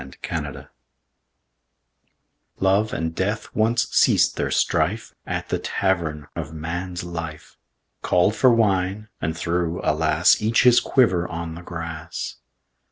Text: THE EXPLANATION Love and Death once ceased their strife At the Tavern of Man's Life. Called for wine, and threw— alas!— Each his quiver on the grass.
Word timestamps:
THE 0.01 0.15
EXPLANATION 0.17 0.67
Love 2.59 2.91
and 2.91 3.13
Death 3.13 3.49
once 3.55 3.87
ceased 3.91 4.35
their 4.35 4.49
strife 4.49 5.13
At 5.27 5.49
the 5.49 5.59
Tavern 5.59 6.25
of 6.35 6.55
Man's 6.55 7.03
Life. 7.03 7.55
Called 8.01 8.35
for 8.35 8.51
wine, 8.51 9.09
and 9.21 9.37
threw— 9.37 9.79
alas!— 9.83 10.41
Each 10.41 10.63
his 10.63 10.79
quiver 10.79 11.27
on 11.27 11.53
the 11.53 11.61
grass. 11.61 12.37